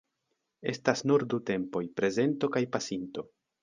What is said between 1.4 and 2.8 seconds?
tempoj: prezento kaj